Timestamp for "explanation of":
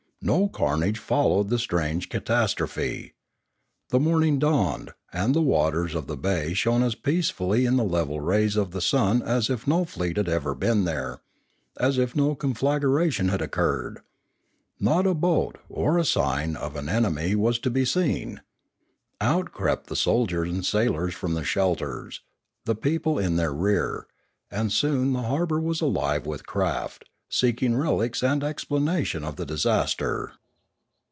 28.43-29.37